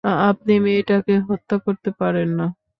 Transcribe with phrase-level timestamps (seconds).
[0.29, 2.45] আপনি মেয়েটাকে হত্যা করতে পারেন না!